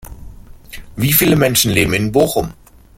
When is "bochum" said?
2.11-2.53